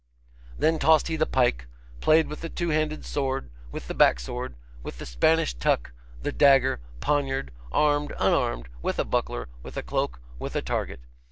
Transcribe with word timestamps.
Then 0.57 0.79
tossed 0.79 1.09
he 1.09 1.15
the 1.15 1.27
pike, 1.27 1.67
played 1.99 2.27
with 2.27 2.41
the 2.41 2.49
two 2.49 2.69
handed 2.69 3.05
sword, 3.05 3.51
with 3.71 3.87
the 3.87 3.93
backsword, 3.93 4.55
with 4.81 4.97
the 4.97 5.05
Spanish 5.05 5.53
tuck, 5.53 5.93
the 6.23 6.31
dagger, 6.31 6.79
poniard, 7.01 7.51
armed, 7.71 8.11
unarmed, 8.17 8.67
with 8.81 8.97
a 8.97 9.05
buckler, 9.05 9.47
with 9.61 9.77
a 9.77 9.83
cloak, 9.83 10.19
with 10.39 10.55
a 10.55 10.61
target. 10.63 11.01